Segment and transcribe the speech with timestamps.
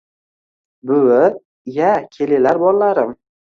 [0.91, 1.19] Buvi:
[1.73, 3.11] iye kelilar bollarim